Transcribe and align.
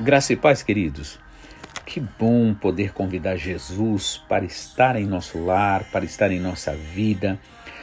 Graça 0.00 0.32
e 0.32 0.36
paz, 0.36 0.62
queridos. 0.62 1.18
Que 1.84 1.98
bom 1.98 2.54
poder 2.54 2.92
convidar 2.92 3.34
Jesus 3.34 4.22
para 4.28 4.44
estar 4.44 4.94
em 4.94 5.04
nosso 5.04 5.44
lar, 5.44 5.82
para 5.90 6.04
estar 6.04 6.30
em 6.30 6.38
nossa 6.38 6.72
vida. 6.72 7.36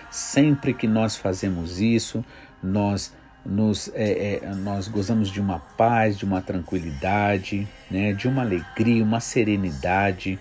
Sempre 0.10 0.74
que 0.74 0.88
nós 0.88 1.18
fazemos 1.18 1.82
isso, 1.82 2.24
nós 2.64 3.14
nos, 3.46 3.91
é, 3.94 4.40
é, 4.41 4.55
nós 4.55 4.88
gozamos 4.88 5.30
de 5.30 5.41
uma 5.41 5.60
paz, 5.60 6.18
de 6.18 6.24
uma 6.24 6.41
tranquilidade, 6.41 7.68
né, 7.91 8.14
de 8.14 8.30
uma 8.30 8.44
alegria, 8.44 9.04
uma 9.04 9.20
serenidade 9.20 10.40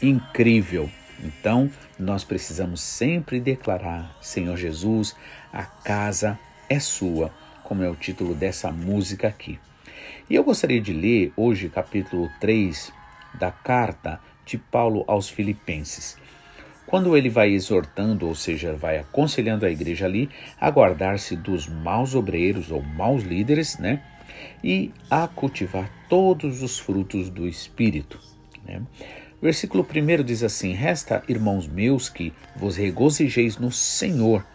incrível. 0.00 0.88
Então, 1.18 1.68
nós 1.98 2.22
precisamos 2.22 2.80
sempre 2.80 3.40
declarar: 3.40 4.16
Senhor 4.20 4.56
Jesus, 4.56 5.16
a 5.52 5.64
casa 5.64 6.38
é 6.68 6.78
sua, 6.78 7.32
como 7.64 7.82
é 7.82 7.90
o 7.90 7.96
título 7.96 8.32
dessa 8.32 8.70
música 8.70 9.26
aqui. 9.26 9.58
E 10.30 10.36
eu 10.36 10.44
gostaria 10.44 10.80
de 10.80 10.92
ler 10.92 11.32
hoje 11.36 11.68
capítulo 11.68 12.30
3 12.38 12.92
da 13.34 13.50
carta 13.50 14.20
de 14.46 14.56
Paulo 14.56 15.02
aos 15.08 15.28
Filipenses. 15.28 16.16
Quando 16.86 17.16
ele 17.16 17.28
vai 17.28 17.50
exortando, 17.50 18.28
ou 18.28 18.34
seja, 18.36 18.76
vai 18.76 18.98
aconselhando 18.98 19.66
a 19.66 19.70
igreja 19.72 20.06
ali 20.06 20.30
a 20.60 20.70
guardar-se 20.70 21.34
dos 21.34 21.66
maus 21.66 22.14
obreiros 22.14 22.70
ou 22.70 22.80
maus 22.80 23.24
líderes, 23.24 23.76
né? 23.78 24.04
E 24.62 24.92
a 25.10 25.26
cultivar 25.26 25.90
todos 26.08 26.62
os 26.62 26.78
frutos 26.78 27.28
do 27.28 27.48
Espírito. 27.48 28.20
Né? 28.64 28.82
Versículo 29.42 29.84
1 29.84 30.22
diz 30.22 30.44
assim: 30.44 30.74
Resta, 30.74 31.24
irmãos 31.28 31.66
meus, 31.66 32.08
que 32.08 32.32
vos 32.54 32.76
regozijeis 32.76 33.56
no 33.56 33.72
Senhor. 33.72 34.46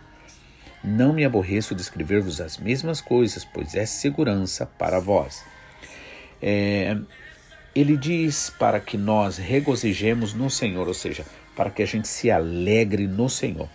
Não 0.81 1.11
me 1.11 1.25
aborreço 1.25 1.75
de 1.75 1.81
escrever-vos 1.81 2.39
as 2.39 2.57
mesmas 2.57 3.01
coisas, 3.01 3.43
pois 3.43 3.75
é 3.75 3.85
segurança 3.85 4.65
para 4.65 5.01
vós. 5.01 5.43
É, 6.47 6.95
ele 7.73 7.97
diz 7.97 8.51
para 8.51 8.79
que 8.79 8.99
nós 8.99 9.39
regozijemos 9.39 10.35
no 10.35 10.47
Senhor, 10.47 10.87
ou 10.87 10.93
seja, 10.93 11.25
para 11.55 11.71
que 11.71 11.81
a 11.81 11.87
gente 11.87 12.07
se 12.07 12.29
alegre 12.29 13.07
no 13.07 13.27
Senhor. 13.27 13.67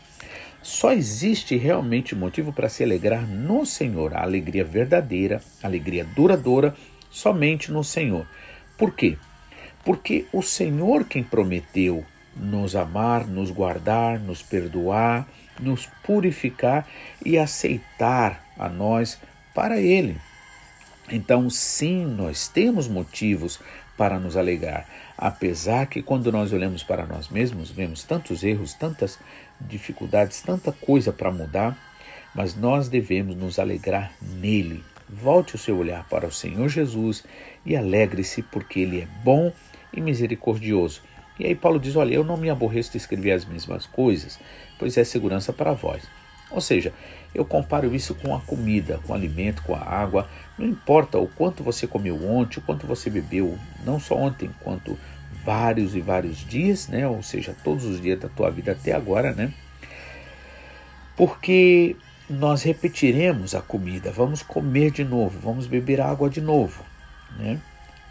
Só 0.62 0.92
existe 0.92 1.56
realmente 1.56 2.14
motivo 2.14 2.52
para 2.52 2.68
se 2.68 2.84
alegrar 2.84 3.26
no 3.26 3.66
Senhor, 3.66 4.14
a 4.14 4.22
alegria 4.22 4.62
verdadeira, 4.62 5.42
a 5.60 5.66
alegria 5.66 6.04
duradoura, 6.04 6.72
somente 7.10 7.72
no 7.72 7.82
Senhor. 7.82 8.24
Por 8.78 8.94
quê? 8.94 9.18
Porque 9.84 10.26
o 10.32 10.40
Senhor 10.40 11.06
quem 11.06 11.24
prometeu 11.24 12.04
nos 12.36 12.76
amar, 12.76 13.26
nos 13.26 13.50
guardar, 13.50 14.20
nos 14.20 14.42
perdoar, 14.42 15.26
nos 15.58 15.88
purificar 16.04 16.86
e 17.26 17.36
aceitar 17.36 18.44
a 18.56 18.68
nós 18.68 19.18
para 19.52 19.80
Ele. 19.80 20.16
Então, 21.10 21.50
sim, 21.50 22.04
nós 22.04 22.46
temos 22.46 22.86
motivos 22.86 23.58
para 23.96 24.18
nos 24.18 24.36
alegrar, 24.36 24.86
apesar 25.18 25.86
que 25.86 26.02
quando 26.02 26.30
nós 26.30 26.52
olhamos 26.52 26.82
para 26.82 27.04
nós 27.04 27.28
mesmos, 27.28 27.70
vemos 27.70 28.04
tantos 28.04 28.42
erros, 28.44 28.72
tantas 28.72 29.18
dificuldades, 29.60 30.40
tanta 30.40 30.72
coisa 30.72 31.12
para 31.12 31.30
mudar, 31.30 31.76
mas 32.34 32.54
nós 32.54 32.88
devemos 32.88 33.36
nos 33.36 33.58
alegrar 33.58 34.12
nele. 34.22 34.84
Volte 35.08 35.56
o 35.56 35.58
seu 35.58 35.76
olhar 35.76 36.08
para 36.08 36.26
o 36.26 36.32
Senhor 36.32 36.68
Jesus 36.68 37.24
e 37.66 37.76
alegre-se, 37.76 38.42
porque 38.42 38.80
ele 38.80 39.00
é 39.00 39.08
bom 39.24 39.52
e 39.92 40.00
misericordioso. 40.00 41.02
E 41.38 41.44
aí 41.44 41.54
Paulo 41.54 41.80
diz: 41.80 41.96
Olha, 41.96 42.14
eu 42.14 42.22
não 42.22 42.36
me 42.36 42.48
aborreço 42.48 42.92
de 42.92 42.98
escrever 42.98 43.32
as 43.32 43.44
mesmas 43.44 43.84
coisas, 43.84 44.38
pois 44.78 44.96
é 44.96 45.02
segurança 45.02 45.52
para 45.52 45.72
vós. 45.72 46.02
Ou 46.50 46.60
seja, 46.60 46.92
eu 47.34 47.44
comparo 47.44 47.94
isso 47.94 48.14
com 48.14 48.34
a 48.34 48.40
comida, 48.40 48.98
com 49.06 49.12
o 49.12 49.16
alimento, 49.16 49.62
com 49.62 49.74
a 49.74 49.80
água. 49.80 50.28
Não 50.58 50.66
importa 50.66 51.18
o 51.18 51.28
quanto 51.28 51.62
você 51.62 51.86
comeu 51.86 52.28
ontem, 52.28 52.58
o 52.58 52.62
quanto 52.62 52.86
você 52.86 53.08
bebeu, 53.08 53.56
não 53.84 54.00
só 54.00 54.16
ontem, 54.16 54.50
quanto 54.60 54.98
vários 55.44 55.94
e 55.94 56.00
vários 56.00 56.38
dias, 56.38 56.88
né? 56.88 57.06
Ou 57.06 57.22
seja, 57.22 57.54
todos 57.62 57.84
os 57.84 58.00
dias 58.00 58.18
da 58.18 58.28
tua 58.28 58.50
vida 58.50 58.72
até 58.72 58.92
agora, 58.92 59.32
né? 59.32 59.52
Porque 61.16 61.96
nós 62.28 62.62
repetiremos 62.62 63.54
a 63.54 63.60
comida, 63.60 64.10
vamos 64.10 64.42
comer 64.42 64.90
de 64.90 65.04
novo, 65.04 65.38
vamos 65.40 65.66
beber 65.66 66.00
água 66.00 66.30
de 66.30 66.40
novo, 66.40 66.84
né? 67.36 67.58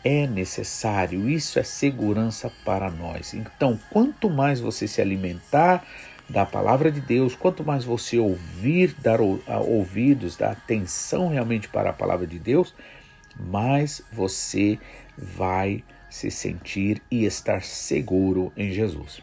É 0.03 0.25
necessário, 0.27 1.29
isso 1.29 1.59
é 1.59 1.63
segurança 1.63 2.49
para 2.63 2.89
nós. 2.89 3.33
Então, 3.33 3.77
quanto 3.89 4.29
mais 4.29 4.61
você 4.61 4.87
se 4.87 5.01
alimentar 5.01 5.85
da 6.29 6.45
palavra 6.45 6.91
de 6.91 7.01
Deus, 7.01 7.35
quanto 7.35 7.63
mais 7.63 7.83
você 7.83 8.19
ouvir, 8.19 8.95
dar 8.99 9.19
ouvidos, 9.19 10.37
dar 10.37 10.51
atenção 10.51 11.27
realmente 11.27 11.67
para 11.67 11.89
a 11.89 11.93
palavra 11.93 12.27
de 12.27 12.37
Deus, 12.37 12.73
mais 13.35 14.03
você 14.11 14.77
vai 15.17 15.83
se 16.09 16.29
sentir 16.29 17.01
e 17.09 17.25
estar 17.25 17.63
seguro 17.63 18.51
em 18.55 18.71
Jesus. 18.71 19.21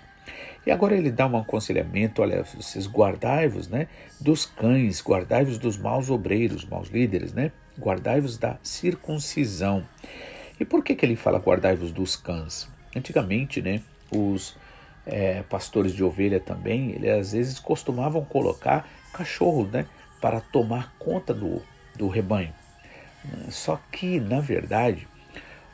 E 0.66 0.70
agora 0.70 0.96
ele 0.96 1.12
dá 1.12 1.26
um 1.28 1.36
aconselhamento, 1.36 2.22
olha, 2.22 2.42
vocês 2.42 2.88
guardai-vos, 2.88 3.68
né, 3.68 3.86
dos 4.20 4.44
cães, 4.44 5.00
guardai-vos 5.00 5.58
dos 5.58 5.78
maus 5.78 6.10
obreiros, 6.10 6.64
maus 6.64 6.88
líderes, 6.88 7.32
né? 7.32 7.52
Guardai-vos 7.78 8.36
da 8.36 8.58
circuncisão. 8.64 9.86
E 10.58 10.64
por 10.64 10.82
que 10.82 10.96
que 10.96 11.06
ele 11.06 11.14
fala 11.14 11.38
guardai-vos 11.38 11.92
dos 11.92 12.16
cães? 12.16 12.68
Antigamente, 12.96 13.62
né, 13.62 13.80
os 14.10 14.56
é, 15.06 15.42
pastores 15.42 15.94
de 15.94 16.02
ovelha 16.02 16.40
também, 16.40 16.90
eles 16.90 17.10
às 17.10 17.32
vezes 17.32 17.58
costumavam 17.58 18.24
colocar 18.24 18.88
cachorros 19.12 19.70
né, 19.70 19.86
para 20.20 20.40
tomar 20.40 20.92
conta 20.98 21.32
do, 21.32 21.62
do 21.94 22.08
rebanho. 22.08 22.52
Só 23.48 23.80
que, 23.90 24.20
na 24.20 24.40
verdade, 24.40 25.08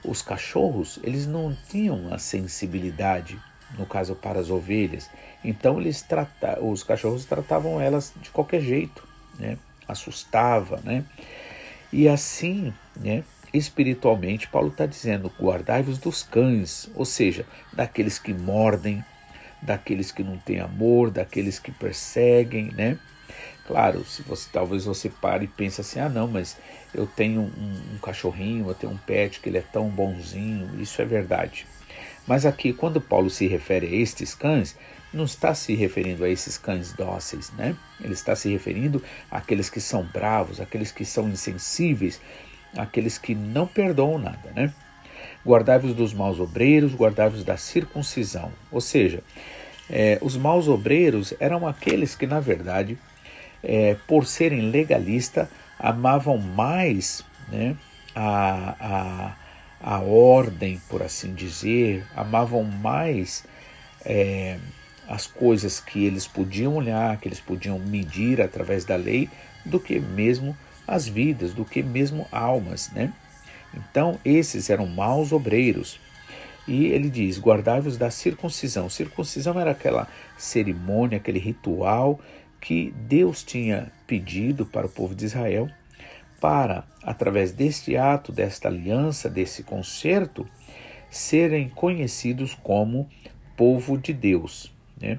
os 0.05 0.23
cachorros 0.23 0.99
eles 1.03 1.27
não 1.27 1.57
tinham 1.69 2.13
a 2.13 2.19
sensibilidade, 2.19 3.39
no 3.79 3.87
caso 3.87 4.15
para 4.15 4.39
as 4.39 4.51
ovelhas. 4.51 5.11
Então 5.45 5.81
eles 5.81 6.03
trata, 6.03 6.63
os 6.63 6.83
cachorros 6.83 7.25
tratavam 7.25 7.81
elas 7.81 8.13
de 8.21 8.31
qualquer 8.31 8.61
jeito, 8.61 9.07
né? 9.39 9.59
assustava, 9.89 10.81
né? 10.85 11.05
E 11.93 12.09
assim, 12.09 12.73
né? 12.97 13.25
Espiritualmente, 13.53 14.49
Paulo 14.49 14.69
está 14.69 14.87
dizendo: 14.87 15.31
guardai-vos 15.39 15.99
dos 15.99 16.23
cães, 16.23 16.89
ou 16.95 17.05
seja, 17.05 17.45
daqueles 17.73 18.19
que 18.19 18.33
mordem, 18.33 19.05
daqueles 19.63 20.11
que 20.11 20.23
não 20.23 20.37
têm 20.37 20.61
amor, 20.61 21.11
daqueles 21.11 21.59
que 21.59 21.71
perseguem, 21.71 22.73
né? 22.73 22.99
Claro, 23.67 24.05
se 24.05 24.23
você 24.23 24.49
talvez 24.53 24.85
você 24.85 25.09
pare 25.09 25.45
e 25.45 25.49
pense 25.49 25.81
assim, 25.81 26.01
ah 26.01 26.09
não, 26.09 26.27
mas 26.27 26.59
eu 26.93 27.07
tenho 27.07 27.43
um, 27.43 27.95
um, 27.95 27.99
cachorrinho, 27.99 28.69
eu 28.69 28.75
tenho 28.75 28.93
um 28.93 28.99
pet 28.99 29.41
que 29.41 29.49
ele 29.49 29.59
é 29.59 29.63
tão 29.63 29.89
bonzinho, 29.89 30.69
isso 30.81 31.01
é 31.01 31.05
verdade. 31.05 31.65
Mas 32.27 32.45
aqui, 32.45 32.73
quando 32.73 33.01
Paulo 33.01 33.31
se 33.31 33.47
refere 33.47 33.87
a 33.87 33.91
estes 33.91 34.35
cães, 34.35 34.77
não 35.13 35.25
está 35.25 35.55
se 35.55 35.75
referindo 35.75 36.25
a 36.25 36.29
esses 36.29 36.57
cães 36.59 36.93
dóceis, 36.93 37.53
né? 37.53 37.77
Ele 38.01 38.15
está 38.15 38.35
se 38.35 38.51
referindo 38.51 39.03
àqueles 39.31 39.69
que 39.69 39.81
são 39.81 40.03
bravos, 40.03 40.61
àqueles 40.61 40.91
que 40.91 41.05
são 41.05 41.29
insensíveis, 41.29 42.21
àqueles 42.77 43.19
que 43.19 43.35
não 43.35 43.67
perdoam 43.67 44.19
nada, 44.19 44.51
né? 44.55 44.73
Guardai-vos 45.47 45.95
dos 45.95 46.15
maus 46.15 46.41
obreiros, 46.41 46.95
guardai-vos 46.95 47.45
da 47.45 47.57
circuncisão. 47.57 48.53
Ou 48.71 48.81
seja, 48.81 49.23
é, 49.93 50.19
os 50.23 50.39
maus 50.39 50.69
obreiros 50.69 51.35
eram 51.39 51.67
aqueles 51.67 52.15
que, 52.15 52.27
na 52.27 52.41
verdade, 52.41 52.99
é, 53.63 53.95
por 54.07 54.27
serem 54.27 54.71
legalistas, 54.71 55.47
amavam 55.79 56.39
mais 56.39 57.23
né, 57.49 57.77
a, 58.15 59.37
a, 59.83 59.97
a 59.97 60.01
ordem, 60.01 60.81
por 60.89 61.03
assim 61.03 61.35
dizer, 61.35 62.07
amavam 62.17 62.65
mais 62.65 63.45
é, 64.05 64.57
as 65.07 65.27
coisas 65.27 65.79
que 65.79 66.05
eles 66.07 66.27
podiam 66.27 66.75
olhar, 66.77 67.19
que 67.19 67.29
eles 67.29 67.41
podiam 67.41 67.79
medir 67.79 68.41
através 68.41 68.87
da 68.87 68.97
lei, 68.97 69.29
do 69.63 69.79
que 69.79 70.01
mesmo 70.01 70.57
as 70.89 71.07
vidas, 71.07 71.53
do 71.53 71.67
que 71.67 71.83
mesmo 71.83 72.27
almas, 72.33 72.91
né? 72.93 73.13
Então, 73.75 74.19
esses 74.25 74.71
eram 74.71 74.87
maus 74.87 75.33
obreiros. 75.33 76.01
E 76.67 76.87
ele 76.87 77.11
diz: 77.11 77.39
guardai-vos 77.39 77.97
da 77.97 78.11
circuncisão. 78.11 78.89
Circuncisão 78.89 79.59
era 79.59 79.73
aquela 79.73 80.09
cerimônia, 80.37 81.19
aquele 81.19 81.39
ritual 81.39 82.21
que 82.61 82.95
Deus 82.97 83.43
tinha 83.43 83.91
pedido 84.07 84.65
para 84.65 84.87
o 84.87 84.91
povo 84.91 85.15
de 85.15 85.25
Israel, 85.25 85.69
para, 86.41 86.85
através 87.03 87.51
deste 87.51 87.97
ato, 87.97 88.31
desta 88.31 88.69
aliança, 88.69 89.29
desse 89.29 89.65
concerto, 89.65 90.47
serem 91.11 91.69
conhecidos 91.69 92.55
como 92.55 93.09
povo 93.57 93.99
de 93.99 94.13
Deus. 94.13 94.73
Né? 95.01 95.19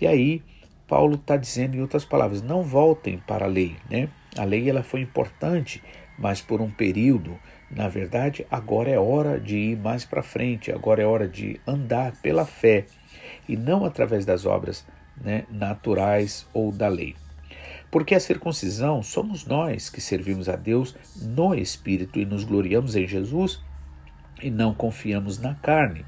E 0.00 0.06
aí, 0.06 0.42
Paulo 0.88 1.14
está 1.14 1.36
dizendo, 1.36 1.76
em 1.76 1.80
outras 1.80 2.04
palavras, 2.04 2.42
não 2.42 2.62
voltem 2.62 3.18
para 3.18 3.44
a 3.44 3.48
lei. 3.48 3.76
Né? 3.90 4.08
A 4.36 4.44
lei 4.44 4.68
ela 4.68 4.82
foi 4.82 5.00
importante, 5.00 5.82
mas 6.18 6.40
por 6.40 6.60
um 6.60 6.70
período 6.70 7.38
na 7.74 7.88
verdade, 7.88 8.46
agora 8.50 8.90
é 8.90 8.98
hora 8.98 9.40
de 9.40 9.56
ir 9.56 9.78
mais 9.78 10.04
para 10.04 10.22
frente, 10.22 10.70
agora 10.70 11.02
é 11.02 11.06
hora 11.06 11.26
de 11.26 11.58
andar 11.66 12.12
pela 12.20 12.44
fé 12.44 12.84
e 13.48 13.56
não 13.56 13.84
através 13.84 14.26
das 14.26 14.44
obras 14.44 14.86
né, 15.18 15.44
naturais 15.50 16.46
ou 16.52 16.70
da 16.70 16.88
lei. 16.88 17.16
Porque 17.90 18.14
a 18.14 18.20
circuncisão 18.20 19.02
somos 19.02 19.46
nós 19.46 19.88
que 19.88 20.00
servimos 20.00 20.48
a 20.48 20.56
Deus 20.56 20.94
no 21.20 21.54
Espírito 21.54 22.18
e 22.18 22.26
nos 22.26 22.44
gloriamos 22.44 22.94
em 22.94 23.06
Jesus 23.06 23.62
e 24.42 24.50
não 24.50 24.74
confiamos 24.74 25.38
na 25.38 25.54
carne, 25.54 26.04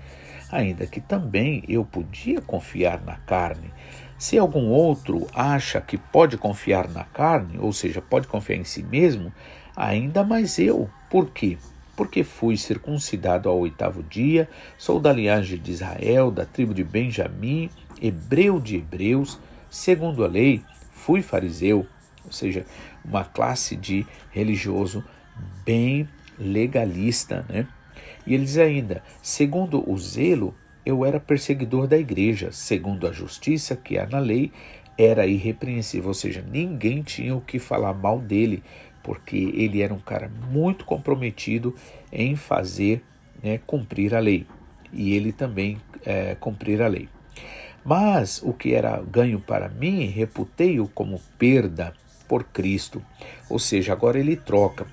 ainda 0.51 0.87
que 0.87 1.01
também 1.01 1.63
eu 1.67 1.85
podia 1.85 2.43
confiar 2.43 3.03
na 3.03 3.17
carne. 3.17 3.73
Se 4.19 4.39
algum 4.39 4.69
outro 4.69 5.27
acha 5.35 5.81
que 5.81 5.97
pode 5.99 6.37
confiar 6.37 6.89
na 6.89 7.05
carne, 7.05 7.59
ou 7.59 7.73
seja, 7.73 8.01
pode 8.01 8.27
confiar 8.27 8.57
em 8.57 8.65
si 8.65 8.83
mesmo, 8.83 9.33
ainda 9.77 10.25
mais 10.25 10.59
eu. 10.59 10.89
Por 11.11 11.31
quê? 11.31 11.59
Porque 11.97 12.25
fui 12.25 12.57
circuncidado 12.57 13.49
ao 13.49 13.59
oitavo 13.59 14.03
dia, 14.03 14.49
sou 14.77 14.99
da 14.99 15.13
linhagem 15.13 15.59
de 15.59 15.71
Israel, 15.71 16.31
da 16.31 16.45
tribo 16.45 16.75
de 16.75 16.83
Benjamim, 16.83 17.71
hebreu 18.03 18.61
de 18.61 18.77
hebreus, 18.77 19.39
segundo 19.71 20.25
a 20.25 20.29
lei, 20.29 20.63
fui 20.93 21.23
fariseu, 21.23 21.87
ou 22.25 22.33
seja, 22.33 22.67
uma 23.05 23.25
classe 23.25 23.77
de 23.77 24.07
religioso 24.31 25.05
bem 25.65 26.09
legalista, 26.39 27.45
né? 27.49 27.67
E 28.27 28.35
ele 28.35 28.45
diz 28.45 28.59
ainda: 28.59 29.03
segundo 29.23 29.89
o 29.89 29.97
zelo, 29.99 30.55
eu 30.85 31.05
era 31.05 31.21
perseguidor 31.21 31.87
da 31.87 31.97
igreja, 31.97 32.51
segundo 32.53 33.07
a 33.07 33.13
justiça 33.13 33.77
que 33.77 33.99
há 33.99 34.07
na 34.07 34.19
lei, 34.19 34.53
era 34.97 35.27
irrepreensível, 35.27 36.09
ou 36.09 36.15
seja, 36.15 36.45
ninguém 36.51 37.03
tinha 37.03 37.35
o 37.35 37.41
que 37.41 37.59
falar 37.59 37.95
mal 37.95 38.19
dele, 38.19 38.63
porque 39.05 39.37
ele 39.37 39.83
era 39.83 39.95
um 39.95 40.01
cara 40.01 40.29
muito 40.51 40.85
comprometido 40.85 41.77
em 42.11 42.35
fazer 42.35 43.05
né, 43.43 43.61
cumprir 43.67 44.15
a 44.15 44.19
lei, 44.19 44.47
e 44.91 45.15
ele 45.15 45.31
também 45.31 45.79
é, 46.05 46.35
cumprir 46.35 46.81
a 46.83 46.89
lei. 46.89 47.09
Mas 47.85 48.41
o 48.43 48.55
que 48.55 48.73
era 48.73 49.01
ganho 49.03 49.39
para 49.39 49.69
mim, 49.69 50.07
reputei-o 50.07 50.89
como 50.89 51.21
perda 51.39 51.93
por 52.27 52.45
Cristo. 52.45 53.05
Ou 53.51 53.59
seja, 53.59 53.93
agora 53.93 54.19
ele 54.19 54.37
troca, 54.37 54.87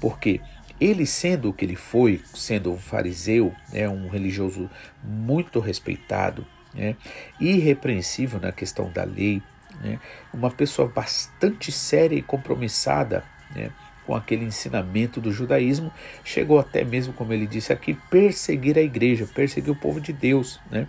porque 0.00 0.40
ele, 0.80 1.06
sendo 1.06 1.50
o 1.50 1.52
que 1.52 1.64
ele 1.64 1.76
foi, 1.76 2.20
sendo 2.34 2.72
um 2.72 2.78
fariseu, 2.78 3.54
né, 3.72 3.88
um 3.88 4.08
religioso 4.08 4.68
muito 5.04 5.60
respeitado, 5.60 6.44
né, 6.74 6.96
irrepreensível 7.38 8.40
na 8.40 8.50
questão 8.50 8.90
da 8.90 9.04
lei, 9.04 9.40
né, 9.80 10.00
uma 10.34 10.50
pessoa 10.50 10.88
bastante 10.88 11.70
séria 11.70 12.16
e 12.16 12.22
compromissada 12.22 13.22
né, 13.54 13.70
com 14.06 14.14
aquele 14.14 14.44
ensinamento 14.44 15.20
do 15.20 15.32
judaísmo, 15.32 15.92
chegou 16.24 16.58
até 16.58 16.84
mesmo, 16.84 17.12
como 17.12 17.32
ele 17.32 17.46
disse 17.46 17.72
aqui, 17.72 17.94
perseguir 18.10 18.76
a 18.76 18.82
igreja, 18.82 19.28
perseguir 19.32 19.70
o 19.70 19.76
povo 19.76 20.00
de 20.00 20.12
Deus. 20.12 20.60
Né? 20.70 20.86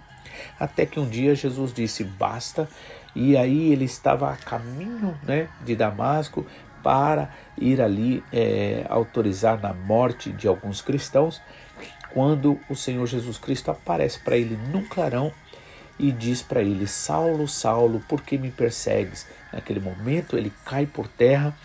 Até 0.60 0.86
que 0.86 1.00
um 1.00 1.08
dia 1.08 1.36
Jesus 1.36 1.74
disse: 1.74 2.04
basta, 2.04 2.68
e 3.16 3.38
aí 3.38 3.72
ele 3.72 3.86
estava 3.86 4.32
a 4.32 4.36
caminho 4.36 5.16
né, 5.24 5.48
de 5.64 5.76
Damasco, 5.76 6.46
para 6.84 7.30
ir 7.58 7.82
ali 7.82 8.22
é, 8.32 8.86
autorizar 8.90 9.60
na 9.62 9.74
morte 9.74 10.32
de 10.32 10.48
alguns 10.48 10.82
cristãos, 10.82 11.42
quando 12.14 12.60
o 12.70 12.76
Senhor 12.76 13.08
Jesus 13.08 13.38
Cristo 13.38 13.72
aparece 13.72 14.20
para 14.20 14.38
ele 14.38 14.60
num 14.72 14.84
clarão 14.84 15.32
e 15.98 16.12
diz 16.12 16.42
para 16.42 16.62
ele: 16.62 16.86
Saulo, 16.86 17.48
Saulo, 17.48 18.02
por 18.02 18.22
que 18.22 18.38
me 18.38 18.52
persegues? 18.52 19.26
Naquele 19.52 19.80
momento 19.80 20.38
ele 20.38 20.52
cai 20.66 20.86
por 20.86 21.08
terra, 21.08 21.56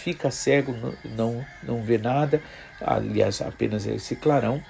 fica 0.00 0.30
cego, 0.30 0.74
não, 1.04 1.44
não 1.62 1.82
vê 1.82 1.98
nada, 1.98 2.42
aliás, 2.80 3.42
apenas 3.42 3.86
esse 3.86 4.16
clarão, 4.16 4.62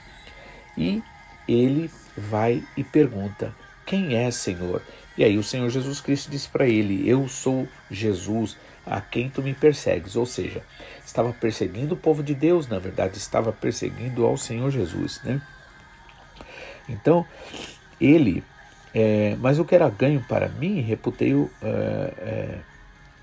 e 0.76 1.02
ele 1.48 1.90
vai 2.16 2.62
e 2.76 2.82
pergunta: 2.84 3.54
Quem 3.86 4.16
é, 4.16 4.30
Senhor? 4.30 4.82
E 5.16 5.24
aí 5.24 5.38
o 5.38 5.42
Senhor 5.42 5.68
Jesus 5.70 6.00
Cristo 6.00 6.30
diz 6.30 6.46
para 6.46 6.66
ele: 6.66 7.08
Eu 7.08 7.28
sou 7.28 7.68
Jesus 7.90 8.56
a 8.86 9.00
quem 9.00 9.28
tu 9.28 9.42
me 9.42 9.54
persegues. 9.54 10.16
Ou 10.16 10.26
seja, 10.26 10.62
estava 11.04 11.32
perseguindo 11.32 11.94
o 11.94 11.98
povo 11.98 12.22
de 12.22 12.34
Deus, 12.34 12.68
na 12.68 12.78
verdade, 12.78 13.16
estava 13.18 13.52
perseguindo 13.52 14.24
ao 14.24 14.36
Senhor 14.36 14.70
Jesus. 14.70 15.20
Né? 15.22 15.40
Então, 16.88 17.24
ele, 18.00 18.42
é, 18.94 19.36
mas 19.38 19.58
o 19.58 19.64
que 19.64 19.74
era 19.74 19.88
ganho 19.88 20.24
para 20.28 20.48
mim, 20.48 20.80
reputei-o. 20.80 21.50
É, 21.62 22.14
é, 22.18 22.69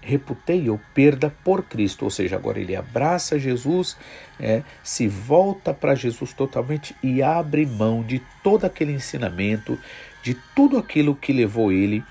reputei-o 0.08 0.80
perda 0.94 1.30
por 1.44 1.64
Cristo, 1.64 2.06
ou 2.06 2.10
seja, 2.10 2.38
agora 2.38 2.60
ele 2.62 2.78
abraça 2.78 3.38
Jesus, 3.38 3.98
é, 4.40 4.64
se 4.82 5.06
volta 5.06 5.74
para 5.74 5.96
Jesus 5.96 6.32
totalmente 6.32 6.96
e 7.04 7.22
abre 7.22 7.66
mão 7.66 8.02
de 8.02 8.22
todo 8.42 8.64
aquele 8.64 8.94
ensinamento, 8.94 9.78
de 10.24 10.34
tudo 10.56 10.78
aquilo 10.78 11.14
que 11.14 11.34
levou 11.34 11.74
ele 11.74 12.02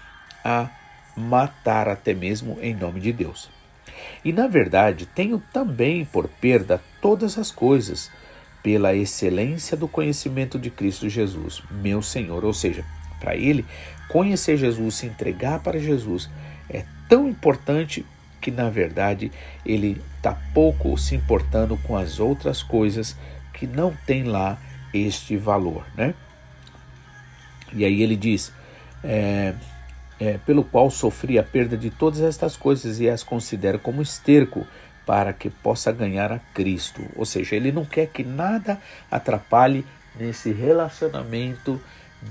a 0.44 0.68
matar 1.16 1.88
até 1.88 2.12
mesmo 2.12 2.58
em 2.60 2.74
nome 2.74 3.00
de 3.00 3.14
Deus. 3.14 3.50
E 4.22 4.30
na 4.30 4.46
verdade, 4.46 5.06
tenho 5.06 5.42
também 5.50 6.04
por 6.04 6.28
perda 6.28 6.82
todas 7.00 7.38
as 7.38 7.50
coisas, 7.50 8.10
pela 8.62 8.94
excelência 8.94 9.74
do 9.74 9.88
conhecimento 9.88 10.58
de 10.58 10.68
Cristo 10.70 11.08
Jesus, 11.08 11.62
meu 11.70 12.02
Senhor. 12.02 12.44
Ou 12.44 12.52
seja, 12.52 12.84
para 13.18 13.34
ele, 13.34 13.64
conhecer 14.08 14.58
Jesus, 14.58 14.96
se 14.96 15.06
entregar 15.06 15.60
para 15.60 15.78
Jesus, 15.78 16.28
é 16.68 16.84
tão 17.08 17.28
importante 17.28 18.04
que 18.40 18.50
na 18.50 18.70
verdade 18.70 19.32
ele 19.64 20.00
está 20.16 20.36
pouco 20.54 20.96
se 20.96 21.14
importando 21.14 21.76
com 21.78 21.96
as 21.96 22.20
outras 22.20 22.62
coisas 22.62 23.16
que 23.52 23.66
não 23.66 23.94
tem 24.06 24.24
lá 24.24 24.58
este 24.92 25.36
valor, 25.36 25.84
né? 25.96 26.14
E 27.72 27.84
aí 27.84 28.02
ele 28.02 28.16
diz: 28.16 28.52
é, 29.02 29.54
é, 30.20 30.38
pelo 30.38 30.64
qual 30.64 30.90
sofri 30.90 31.38
a 31.38 31.42
perda 31.42 31.76
de 31.76 31.90
todas 31.90 32.20
estas 32.20 32.56
coisas 32.56 33.00
e 33.00 33.08
as 33.08 33.22
considero 33.22 33.78
como 33.78 34.02
esterco 34.02 34.66
para 35.04 35.32
que 35.32 35.48
possa 35.48 35.92
ganhar 35.92 36.32
a 36.32 36.38
Cristo. 36.52 37.02
Ou 37.14 37.24
seja, 37.24 37.54
ele 37.54 37.70
não 37.70 37.84
quer 37.84 38.08
que 38.08 38.24
nada 38.24 38.80
atrapalhe 39.10 39.84
nesse 40.18 40.52
relacionamento 40.52 41.80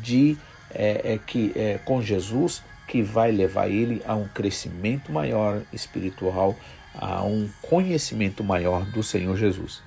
de 0.02 0.38
é, 0.74 1.14
é, 1.14 1.20
que 1.26 1.54
é, 1.56 1.80
com 1.86 2.02
Jesus 2.02 2.62
que 2.88 3.02
vai 3.02 3.32
levar 3.32 3.70
ele 3.70 4.02
a 4.06 4.16
um 4.16 4.28
crescimento 4.28 5.12
maior 5.12 5.62
espiritual, 5.74 6.56
a 6.94 7.24
um 7.24 7.50
conhecimento 7.62 8.44
maior 8.44 8.86
do 8.86 9.04
Senhor 9.04 9.36
Jesus. 9.38 9.82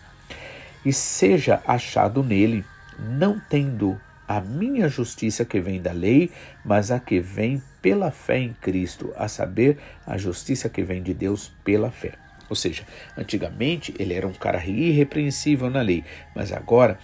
E 0.84 0.92
seja 0.92 1.62
achado 1.66 2.22
nele, 2.22 2.64
não 2.98 3.40
tendo 3.48 4.00
a 4.26 4.40
minha 4.40 4.88
justiça 4.88 5.44
que 5.44 5.58
vem 5.58 5.80
da 5.80 5.92
lei, 5.92 6.30
mas 6.64 6.90
a 6.90 7.00
que 7.00 7.18
vem 7.18 7.62
pela 7.80 8.10
fé 8.10 8.38
em 8.38 8.52
Cristo, 8.52 9.12
a 9.16 9.26
saber, 9.26 9.78
a 10.06 10.18
justiça 10.18 10.68
que 10.68 10.82
vem 10.82 11.02
de 11.02 11.14
Deus 11.14 11.50
pela 11.64 11.90
fé. 11.90 12.12
Ou 12.50 12.56
seja, 12.56 12.84
antigamente 13.16 13.94
ele 13.98 14.14
era 14.14 14.26
um 14.26 14.32
cara 14.32 14.64
irrepreensível 14.64 15.70
na 15.70 15.80
lei, 15.80 16.04
mas 16.34 16.52
agora 16.52 16.98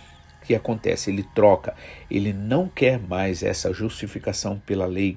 o 0.44 0.46
que 0.46 0.54
acontece? 0.54 1.10
Ele 1.10 1.22
troca, 1.34 1.74
ele 2.10 2.30
não 2.34 2.68
quer 2.68 3.00
mais 3.00 3.42
essa 3.42 3.72
justificação 3.72 4.60
pela 4.66 4.84
lei, 4.84 5.16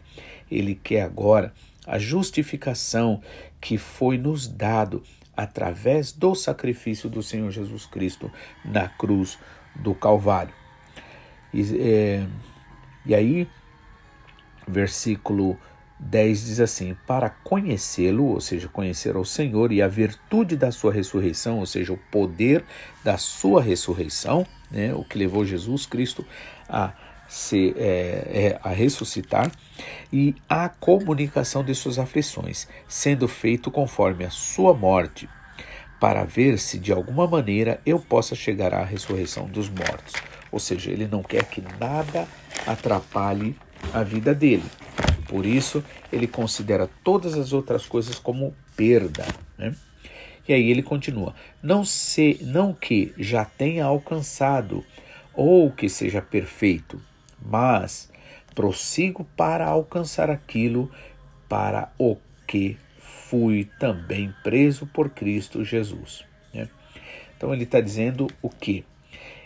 ele 0.49 0.73
quer 0.73 1.01
agora 1.01 1.53
a 1.85 1.99
justificação 1.99 3.21
que 3.59 3.77
foi 3.77 4.17
nos 4.17 4.47
dado 4.47 5.03
através 5.35 6.13
do 6.13 6.33
sacrifício 6.33 7.09
do 7.09 7.21
Senhor 7.21 7.51
Jesus 7.51 7.85
Cristo 7.85 8.31
na 8.63 8.87
cruz 8.87 9.37
do 9.75 9.93
Calvário. 9.93 10.53
E, 11.53 11.77
é, 11.77 12.25
e 13.05 13.13
aí, 13.13 13.49
versículo 14.65 15.59
10 15.99 16.45
diz 16.45 16.59
assim: 16.61 16.95
Para 17.05 17.29
conhecê-lo, 17.29 18.27
ou 18.27 18.39
seja, 18.39 18.69
conhecer 18.69 19.17
ao 19.17 19.25
Senhor 19.25 19.73
e 19.73 19.81
a 19.81 19.89
virtude 19.89 20.55
da 20.55 20.71
sua 20.71 20.93
ressurreição, 20.93 21.59
ou 21.59 21.65
seja, 21.65 21.91
o 21.91 21.99
poder 22.11 22.63
da 23.03 23.17
sua 23.17 23.61
ressurreição, 23.61 24.45
né, 24.69 24.93
o 24.93 25.03
que 25.03 25.17
levou 25.17 25.45
Jesus 25.45 25.85
Cristo 25.85 26.25
a, 26.67 26.93
se, 27.27 27.73
é, 27.77 28.55
é, 28.55 28.59
a 28.63 28.69
ressuscitar, 28.69 29.51
e 30.11 30.35
a 30.49 30.69
comunicação 30.69 31.63
de 31.63 31.73
suas 31.75 31.99
aflições, 31.99 32.67
sendo 32.87 33.27
feito 33.27 33.69
conforme 33.69 34.25
a 34.25 34.29
sua 34.29 34.73
morte, 34.73 35.29
para 35.99 36.23
ver 36.23 36.59
se 36.59 36.77
de 36.77 36.91
alguma 36.91 37.27
maneira 37.27 37.81
eu 37.85 37.99
possa 37.99 38.35
chegar 38.35 38.73
à 38.73 38.83
ressurreição 38.83 39.47
dos 39.47 39.69
mortos. 39.69 40.13
Ou 40.51 40.59
seja, 40.59 40.91
ele 40.91 41.07
não 41.07 41.23
quer 41.23 41.43
que 41.45 41.61
nada 41.79 42.27
atrapalhe 42.65 43.55
a 43.93 44.03
vida 44.03 44.33
dele. 44.33 44.63
Por 45.27 45.45
isso, 45.45 45.83
ele 46.11 46.27
considera 46.27 46.89
todas 47.03 47.33
as 47.33 47.51
outras 47.51 47.85
coisas 47.85 48.17
como 48.17 48.55
perda. 48.75 49.25
Né? 49.57 49.73
E 50.47 50.53
aí 50.53 50.69
ele 50.69 50.83
continua: 50.83 51.33
não, 51.61 51.83
se, 51.83 52.39
não 52.41 52.73
que 52.73 53.13
já 53.17 53.45
tenha 53.45 53.85
alcançado 53.85 54.83
ou 55.33 55.71
que 55.71 55.89
seja 55.89 56.21
perfeito, 56.21 57.01
mas 57.41 58.11
prossigo 58.55 59.25
para 59.35 59.67
alcançar 59.67 60.29
aquilo 60.29 60.91
para 61.47 61.91
o 61.97 62.17
que 62.47 62.77
fui 62.97 63.69
também 63.79 64.33
preso 64.43 64.87
por 64.87 65.09
Cristo 65.09 65.63
Jesus. 65.63 66.23
Né? 66.53 66.67
Então 67.35 67.53
ele 67.53 67.63
está 67.63 67.79
dizendo 67.79 68.27
o 68.41 68.49
que? 68.49 68.83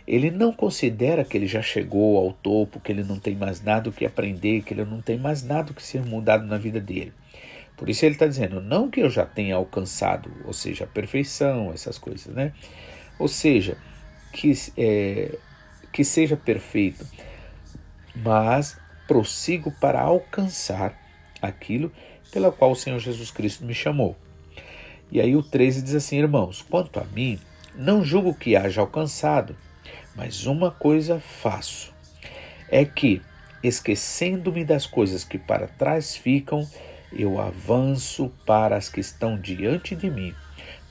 ele 0.07 0.31
não 0.31 0.51
considera 0.51 1.23
que 1.23 1.37
ele 1.37 1.47
já 1.47 1.61
chegou 1.61 2.17
ao 2.17 2.33
topo, 2.33 2.79
que 2.79 2.91
ele 2.91 3.03
não 3.03 3.17
tem 3.19 3.35
mais 3.35 3.61
nada 3.61 3.89
o 3.89 3.93
que 3.93 4.05
aprender, 4.05 4.61
que 4.61 4.73
ele 4.73 4.83
não 4.83 5.01
tem 5.01 5.17
mais 5.17 5.43
nada 5.43 5.71
o 5.71 5.73
que 5.73 5.81
ser 5.81 6.03
mudado 6.03 6.45
na 6.45 6.57
vida 6.57 6.81
dele. 6.81 7.13
Por 7.81 7.89
isso 7.89 8.05
ele 8.05 8.13
está 8.13 8.27
dizendo, 8.27 8.61
não 8.61 8.91
que 8.91 8.99
eu 8.99 9.09
já 9.09 9.25
tenha 9.25 9.55
alcançado, 9.55 10.31
ou 10.45 10.53
seja, 10.53 10.83
a 10.83 10.87
perfeição, 10.87 11.71
essas 11.73 11.97
coisas, 11.97 12.31
né? 12.31 12.53
Ou 13.17 13.27
seja, 13.27 13.75
que, 14.31 14.53
é, 14.77 15.35
que 15.91 16.03
seja 16.03 16.37
perfeito, 16.37 17.03
mas 18.15 18.77
prossigo 19.07 19.71
para 19.81 19.99
alcançar 19.99 20.95
aquilo 21.41 21.91
pela 22.31 22.51
qual 22.51 22.69
o 22.69 22.75
Senhor 22.75 22.99
Jesus 22.99 23.31
Cristo 23.31 23.65
me 23.65 23.73
chamou. 23.73 24.15
E 25.11 25.19
aí 25.19 25.35
o 25.35 25.41
13 25.41 25.81
diz 25.81 25.95
assim, 25.95 26.19
irmãos: 26.19 26.61
quanto 26.61 26.99
a 26.99 27.03
mim, 27.05 27.39
não 27.73 28.05
julgo 28.05 28.35
que 28.35 28.55
haja 28.55 28.79
alcançado, 28.79 29.57
mas 30.15 30.45
uma 30.45 30.69
coisa 30.69 31.19
faço: 31.19 31.91
é 32.69 32.85
que, 32.85 33.23
esquecendo-me 33.63 34.63
das 34.63 34.85
coisas 34.85 35.23
que 35.23 35.39
para 35.39 35.67
trás 35.67 36.15
ficam, 36.15 36.69
eu 37.11 37.39
avanço 37.39 38.31
para 38.45 38.75
as 38.75 38.89
que 38.89 38.99
estão 38.99 39.37
diante 39.37 39.95
de 39.95 40.09
mim, 40.09 40.33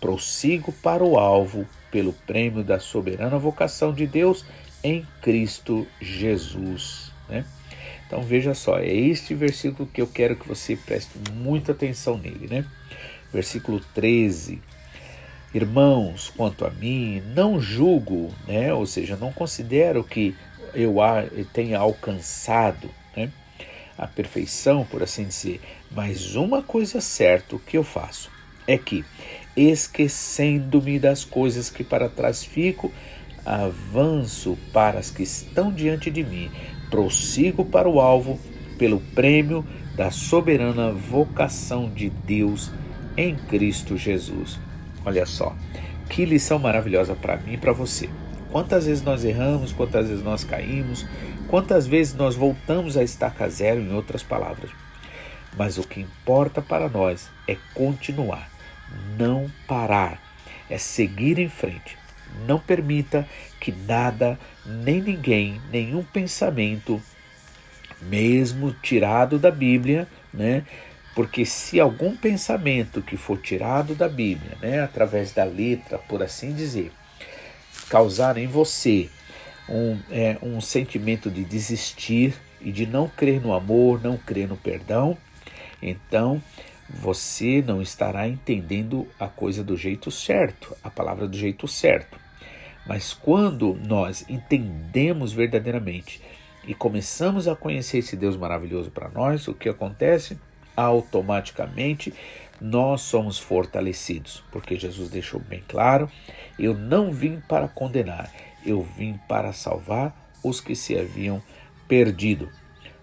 prossigo 0.01 0.73
para 0.73 1.05
o 1.05 1.19
alvo, 1.19 1.67
pelo 1.91 2.13
prêmio 2.13 2.63
da 2.63 2.79
soberana 2.79 3.39
vocação 3.39 3.93
de 3.93 4.07
Deus 4.07 4.45
em 4.83 5.07
Cristo 5.21 5.87
Jesus. 6.01 7.11
Né? 7.29 7.45
Então 8.07 8.23
veja 8.23 8.55
só, 8.55 8.79
é 8.79 8.93
este 8.93 9.35
versículo 9.35 9.89
que 9.93 10.01
eu 10.01 10.07
quero 10.07 10.37
que 10.37 10.49
você 10.49 10.77
preste 10.77 11.13
muita 11.33 11.73
atenção 11.73 12.17
nele. 12.17 12.47
Né? 12.49 12.65
Versículo 13.33 13.81
13. 13.95 14.61
Irmãos, 15.53 16.33
quanto 16.37 16.65
a 16.65 16.71
mim, 16.71 17.21
não 17.35 17.61
julgo, 17.61 18.33
né? 18.47 18.73
ou 18.73 18.87
seja, 18.87 19.17
não 19.17 19.33
considero 19.33 20.05
que 20.05 20.37
eu 20.75 20.95
tenha 21.53 21.79
alcançado 21.79 22.89
né? 23.17 23.31
A 24.01 24.07
perfeição, 24.07 24.83
por 24.83 25.03
assim 25.03 25.25
dizer, 25.25 25.61
mas 25.91 26.35
uma 26.35 26.63
coisa 26.63 27.03
certa 27.03 27.59
que 27.67 27.77
eu 27.77 27.85
faço 27.85 28.31
é 28.67 28.79
que, 28.79 29.05
esquecendo-me 29.55 30.99
das 30.99 31.23
coisas 31.23 31.69
que 31.69 31.85
para 31.85 32.09
trás 32.09 32.43
fico, 32.43 32.91
avanço 33.45 34.57
para 34.73 34.99
as 34.99 35.11
que 35.11 35.23
estão 35.23 35.71
diante 35.71 36.11
de 36.11 36.25
mim, 36.25 36.51
prossigo 36.89 37.63
para 37.63 37.91
o 37.91 38.01
alvo 38.01 38.41
pelo 38.79 39.01
prêmio 39.15 39.67
da 39.95 40.11
soberana 40.11 40.91
vocação 40.93 41.91
de 41.91 42.09
Deus 42.09 42.71
em 43.19 43.37
Cristo 43.37 43.99
Jesus. 43.99 44.59
Olha 45.05 45.27
só, 45.27 45.55
que 46.09 46.25
lição 46.25 46.59
maravilhosa 46.59 47.15
para 47.15 47.37
mim 47.37 47.53
e 47.53 47.59
para 47.59 47.73
você. 47.73 48.09
Quantas 48.51 48.87
vezes 48.87 49.03
nós 49.03 49.25
erramos, 49.25 49.73
quantas 49.73 50.09
vezes 50.09 50.25
nós 50.25 50.43
caímos, 50.43 51.07
quantas 51.51 51.85
vezes 51.85 52.15
nós 52.15 52.37
voltamos 52.37 52.97
a 52.97 53.03
estaca 53.03 53.49
zero, 53.51 53.81
em 53.81 53.93
outras 53.93 54.23
palavras. 54.23 54.71
Mas 55.57 55.79
o 55.79 55.83
que 55.83 56.01
importa 56.01 56.63
para 56.63 56.89
nós 56.89 57.29
é 57.49 57.57
continuar, 57.75 58.49
não 59.19 59.51
parar, 59.67 60.23
é 60.71 60.79
seguir 60.79 61.41
em 61.41 61.49
frente. 61.49 61.99
Não 62.47 62.61
permita 62.61 63.29
que 63.59 63.73
nada, 63.73 64.39
nem 64.65 65.03
ninguém, 65.03 65.61
nenhum 65.73 66.05
pensamento, 66.05 67.03
mesmo 68.01 68.71
tirado 68.73 69.37
da 69.37 69.51
Bíblia, 69.51 70.07
né? 70.33 70.63
Porque 71.17 71.45
se 71.45 71.81
algum 71.81 72.17
pensamento 72.17 73.03
que 73.03 73.17
for 73.17 73.37
tirado 73.37 73.97
da 73.97 74.09
Bíblia, 74.09 74.57
né, 74.63 74.81
através 74.81 75.33
da 75.33 75.43
letra, 75.43 75.99
por 75.99 76.23
assim 76.23 76.55
dizer, 76.55 76.93
causar 77.89 78.39
em 78.39 78.47
você 78.47 79.11
um, 79.71 79.99
é, 80.11 80.37
um 80.43 80.61
sentimento 80.61 81.31
de 81.31 81.45
desistir 81.45 82.35
e 82.61 82.73
de 82.73 82.87
não 82.87 83.09
crer 83.09 83.41
no 83.41 83.53
amor, 83.53 84.03
não 84.03 84.17
crer 84.17 84.49
no 84.49 84.57
perdão, 84.57 85.17
então 85.81 86.43
você 86.89 87.63
não 87.65 87.81
estará 87.81 88.29
entendendo 88.29 89.07
a 89.19 89.29
coisa 89.29 89.63
do 89.63 89.77
jeito 89.77 90.11
certo, 90.11 90.77
a 90.83 90.91
palavra 90.91 91.29
do 91.29 91.37
jeito 91.37 91.69
certo. 91.69 92.19
Mas 92.87 93.13
quando 93.13 93.79
nós 93.87 94.25
entendemos 94.29 95.33
verdadeiramente 95.33 96.21
e 96.67 96.75
começamos 96.75 97.47
a 97.47 97.55
conhecer 97.55 97.99
esse 97.99 98.17
Deus 98.17 98.37
maravilhoso 98.37 98.91
para 98.91 99.09
nós, 99.09 99.47
o 99.47 99.55
que 99.55 99.69
acontece? 99.69 100.39
Automaticamente 100.77 102.13
nós 102.61 103.01
somos 103.03 103.39
fortalecidos, 103.39 104.43
porque 104.51 104.77
Jesus 104.77 105.09
deixou 105.09 105.41
bem 105.41 105.63
claro: 105.67 106.11
eu 106.59 106.75
não 106.75 107.13
vim 107.13 107.41
para 107.49 107.69
condenar, 107.69 108.31
eu 108.65 108.83
vim 108.83 109.19
para 109.29 109.53
salvar 109.53 110.33
os 110.43 110.61
que 110.61 110.75
se 110.75 110.99
haviam 110.99 111.43
perdido. 111.89 112.49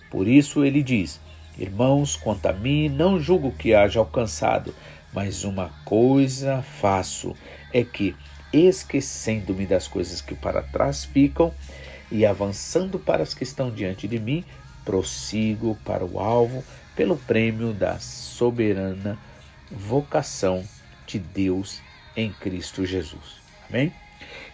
Por 0.09 0.27
isso 0.27 0.63
ele 0.63 0.81
diz: 0.81 1.19
Irmãos, 1.57 2.15
quanto 2.15 2.45
a 2.47 2.53
mim, 2.53 2.89
não 2.89 3.19
julgo 3.19 3.51
que 3.51 3.73
haja 3.73 3.99
alcançado, 3.99 4.73
mas 5.13 5.43
uma 5.43 5.69
coisa 5.83 6.61
faço, 6.61 7.35
é 7.73 7.83
que, 7.83 8.15
esquecendo-me 8.53 9.65
das 9.65 9.87
coisas 9.87 10.21
que 10.21 10.35
para 10.35 10.61
trás 10.61 11.05
ficam 11.05 11.53
e 12.11 12.25
avançando 12.25 12.97
para 12.97 13.23
as 13.23 13.33
que 13.33 13.43
estão 13.43 13.69
diante 13.69 14.07
de 14.07 14.19
mim, 14.19 14.45
prossigo 14.85 15.77
para 15.83 16.05
o 16.05 16.19
alvo 16.19 16.63
pelo 16.95 17.17
prêmio 17.17 17.73
da 17.73 17.99
soberana 17.99 19.17
vocação 19.69 20.63
de 21.05 21.19
Deus 21.19 21.81
em 22.15 22.31
Cristo 22.31 22.85
Jesus. 22.85 23.41
Amém? 23.69 23.91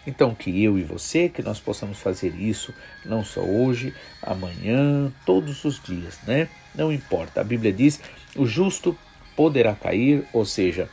Então, 0.06 0.34
que 0.34 0.62
eu 0.62 0.78
e 0.78 0.82
você, 0.82 1.28
que 1.28 1.42
nós 1.42 1.58
possamos 1.58 1.98
fazer 1.98 2.34
isso, 2.34 2.74
não 3.04 3.24
só 3.24 3.40
hoje, 3.40 3.94
amanhã, 4.22 5.12
todos 5.24 5.64
os 5.64 5.82
dias, 5.82 6.18
né? 6.26 6.48
Não 6.74 6.92
importa. 6.92 7.40
A 7.40 7.44
Bíblia 7.44 7.72
diz: 7.72 8.00
o 8.36 8.46
justo 8.46 8.96
poderá 9.34 9.74
cair, 9.74 10.24
ou 10.32 10.44
seja, 10.44 10.88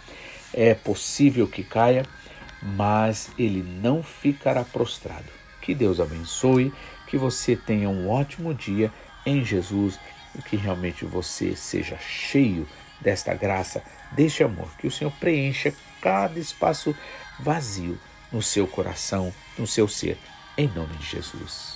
é 0.53 0.73
possível 0.73 1.47
que 1.47 1.63
caia, 1.63 2.05
mas 2.61 3.29
ele 3.37 3.63
não 3.63 4.01
ficará 4.01 4.63
prostrado. 4.63 5.31
Que 5.61 5.75
Deus 5.75 5.99
abençoe, 5.99 6.73
que 7.07 7.17
você 7.17 7.55
tenha 7.55 7.89
um 7.89 8.09
ótimo 8.09 8.53
dia 8.53 8.91
em 9.25 9.43
Jesus 9.43 9.99
e 10.37 10.41
que 10.41 10.55
realmente 10.55 11.05
você 11.05 11.55
seja 11.55 11.97
cheio 11.97 12.67
desta 12.99 13.33
graça, 13.33 13.83
deste 14.11 14.43
amor, 14.43 14.69
que 14.77 14.87
o 14.87 14.91
Senhor 14.91 15.11
preencha 15.19 15.73
cada 15.99 16.39
espaço 16.39 16.95
vazio 17.39 17.97
no 18.31 18.41
seu 18.41 18.67
coração, 18.67 19.33
no 19.57 19.67
seu 19.67 19.87
ser, 19.87 20.17
em 20.57 20.67
nome 20.67 20.95
de 20.95 21.05
Jesus. 21.05 21.70